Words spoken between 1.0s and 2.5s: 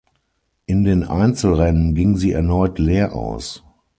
Einzelrennen ging sie